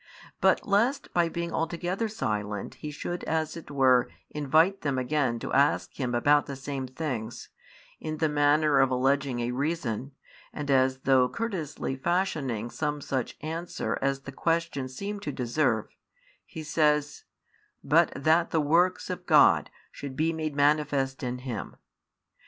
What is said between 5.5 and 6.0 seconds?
ask